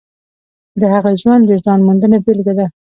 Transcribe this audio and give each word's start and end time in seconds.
د 0.79 0.81
هغه 0.93 1.11
ژوند 1.21 1.43
د 1.49 1.51
ځان 1.65 1.79
موندنې 1.87 2.17
بېلګه 2.25 2.53
ده. 2.59 2.65